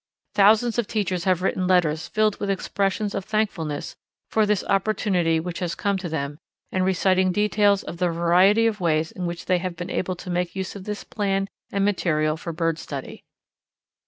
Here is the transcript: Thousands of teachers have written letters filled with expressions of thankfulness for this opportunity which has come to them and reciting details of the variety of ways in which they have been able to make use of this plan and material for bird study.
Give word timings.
Thousands 0.33 0.79
of 0.79 0.87
teachers 0.87 1.25
have 1.25 1.43
written 1.43 1.67
letters 1.67 2.07
filled 2.07 2.39
with 2.39 2.49
expressions 2.49 3.13
of 3.13 3.23
thankfulness 3.23 3.95
for 4.31 4.47
this 4.47 4.63
opportunity 4.63 5.39
which 5.39 5.59
has 5.59 5.75
come 5.75 5.95
to 5.99 6.09
them 6.09 6.39
and 6.71 6.83
reciting 6.83 7.31
details 7.31 7.83
of 7.83 7.97
the 7.97 8.09
variety 8.09 8.65
of 8.65 8.79
ways 8.81 9.11
in 9.11 9.27
which 9.27 9.45
they 9.45 9.59
have 9.59 9.75
been 9.75 9.91
able 9.91 10.15
to 10.15 10.31
make 10.31 10.55
use 10.55 10.75
of 10.75 10.85
this 10.85 11.03
plan 11.03 11.47
and 11.71 11.85
material 11.85 12.35
for 12.35 12.51
bird 12.51 12.79
study. 12.79 13.23